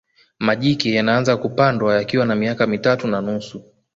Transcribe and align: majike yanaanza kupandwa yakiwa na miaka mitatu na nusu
majike 0.39 0.93
yanaanza 0.93 1.37
kupandwa 1.37 1.95
yakiwa 1.95 2.25
na 2.25 2.35
miaka 2.35 2.67
mitatu 2.67 3.07
na 3.07 3.21
nusu 3.21 3.63